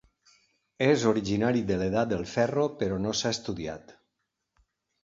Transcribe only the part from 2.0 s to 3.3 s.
del ferro, però no